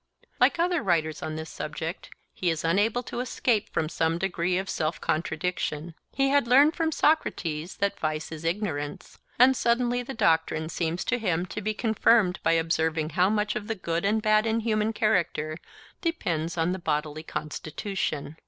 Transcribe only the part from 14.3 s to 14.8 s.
in